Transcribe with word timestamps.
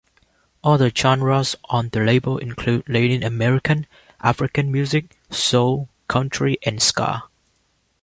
Other 0.63 0.89
genres 0.89 1.55
on 1.65 1.89
the 1.89 1.99
label 1.99 2.39
include 2.39 2.89
Latin 2.89 3.21
American, 3.21 3.85
African 4.19 4.71
music, 4.71 5.15
soul, 5.29 5.89
country 6.07 6.57
and 6.65 6.81
ska. 6.81 7.25